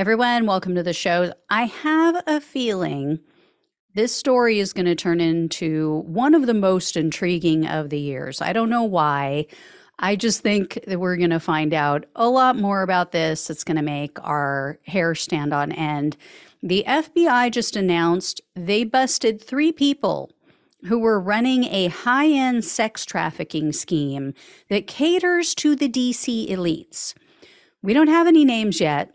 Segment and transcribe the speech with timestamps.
[0.00, 1.34] Everyone, welcome to the show.
[1.50, 3.20] I have a feeling
[3.94, 8.40] this story is going to turn into one of the most intriguing of the years.
[8.40, 9.44] I don't know why.
[9.98, 13.50] I just think that we're going to find out a lot more about this.
[13.50, 16.16] It's going to make our hair stand on end.
[16.62, 20.30] The FBI just announced they busted three people
[20.86, 24.32] who were running a high end sex trafficking scheme
[24.70, 27.12] that caters to the DC elites.
[27.82, 29.12] We don't have any names yet,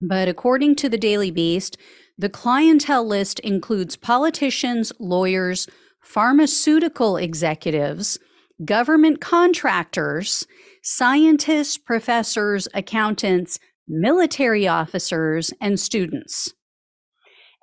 [0.00, 1.76] but according to the Daily Beast,
[2.18, 5.68] the clientele list includes politicians, lawyers,
[6.02, 8.18] pharmaceutical executives,
[8.64, 10.46] government contractors,
[10.82, 16.54] scientists, professors, accountants, military officers, and students.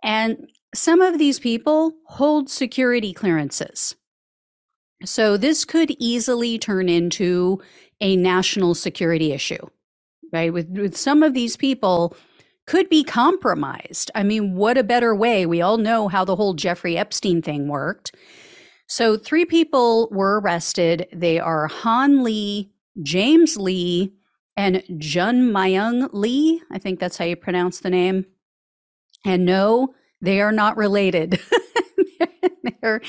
[0.03, 3.95] And some of these people hold security clearances.
[5.05, 7.61] So this could easily turn into
[8.01, 9.67] a national security issue,
[10.33, 10.51] right?
[10.51, 12.15] With, with some of these people
[12.65, 14.09] could be compromised.
[14.15, 15.45] I mean, what a better way?
[15.45, 18.15] We all know how the whole Jeffrey Epstein thing worked.
[18.87, 21.07] So three people were arrested.
[21.13, 22.71] They are Han Lee,
[23.01, 24.13] James Lee,
[24.55, 26.61] and Jun Myung Lee.
[26.71, 28.25] I think that's how you pronounce the name.
[29.25, 31.39] And no, they are not related.
[32.81, 33.01] They're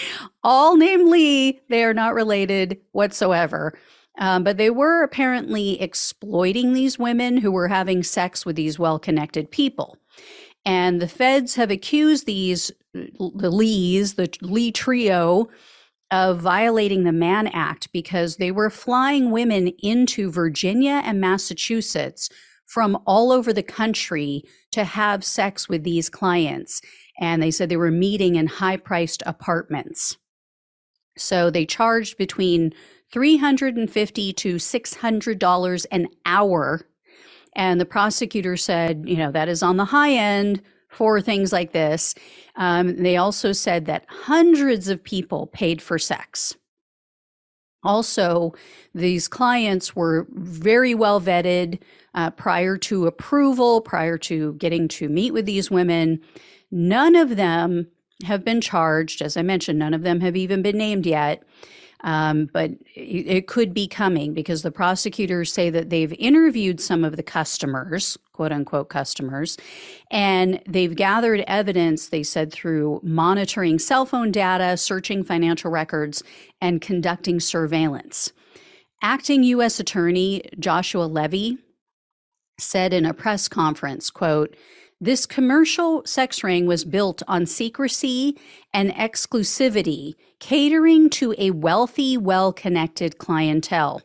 [0.42, 1.60] all named Lee.
[1.68, 3.76] They are not related whatsoever.
[4.18, 8.98] Um, but they were apparently exploiting these women who were having sex with these well
[8.98, 9.96] connected people.
[10.64, 15.48] And the feds have accused these, the Lees, the Lee trio,
[16.10, 22.30] of violating the Mann Act because they were flying women into Virginia and Massachusetts
[22.66, 26.80] from all over the country to have sex with these clients
[27.20, 30.16] and they said they were meeting in high priced apartments.
[31.16, 32.72] So they charged between
[33.12, 36.86] 350 to $600 an hour.
[37.54, 41.72] And the prosecutor said, you know, that is on the high end for things like
[41.72, 42.14] this.
[42.56, 46.56] Um, they also said that hundreds of people paid for sex.
[47.84, 48.54] Also,
[48.94, 51.80] these clients were very well vetted
[52.14, 56.20] uh, prior to approval, prior to getting to meet with these women.
[56.70, 57.88] None of them
[58.24, 59.22] have been charged.
[59.22, 61.42] As I mentioned, none of them have even been named yet.
[62.04, 67.16] Um, but it could be coming because the prosecutors say that they've interviewed some of
[67.16, 69.56] the customers, quote unquote customers,
[70.10, 76.22] and they've gathered evidence, they said, through monitoring cell phone data, searching financial records,
[76.60, 78.32] and conducting surveillance.
[79.00, 79.80] Acting U.S.
[79.80, 81.56] Attorney Joshua Levy
[82.60, 84.54] said in a press conference, quote,
[85.00, 88.38] this commercial sex ring was built on secrecy
[88.72, 94.02] and exclusivity, catering to a wealthy, well connected clientele.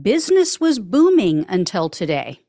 [0.00, 2.40] Business was booming until today.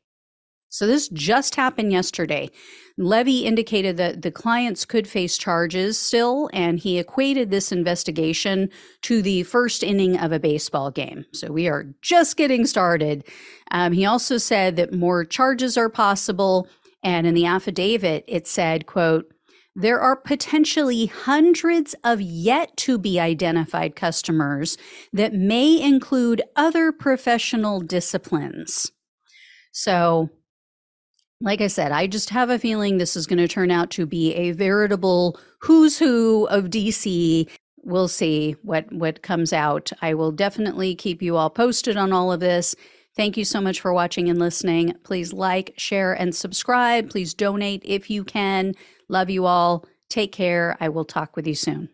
[0.71, 2.51] So, this just happened yesterday.
[2.95, 8.69] Levy indicated that the clients could face charges still, and he equated this investigation
[9.01, 11.25] to the first inning of a baseball game.
[11.33, 13.23] So, we are just getting started.
[13.71, 16.67] Um, he also said that more charges are possible
[17.03, 19.31] and in the affidavit, it said, quote,
[19.75, 24.77] there are potentially hundreds of yet to be identified customers
[25.13, 28.91] that may include other professional disciplines.
[29.71, 30.29] So,
[31.39, 34.05] like I said, I just have a feeling this is going to turn out to
[34.05, 37.47] be a veritable who's who of DC.
[37.77, 39.91] We'll see what what comes out.
[40.01, 42.75] I will definitely keep you all posted on all of this.
[43.19, 44.93] Thank you so much for watching and listening.
[45.03, 47.09] Please like, share, and subscribe.
[47.09, 48.75] Please donate if you can.
[49.09, 49.85] Love you all.
[50.07, 50.77] Take care.
[50.79, 51.89] I will talk with you soon.